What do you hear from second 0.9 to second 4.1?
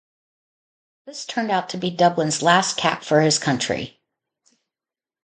This turned out to be Dublin's last cap for his country.